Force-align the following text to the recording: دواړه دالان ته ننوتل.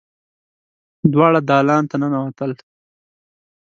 دواړه 1.13 1.39
دالان 1.49 1.83
ته 1.89 1.95
ننوتل. 2.01 2.51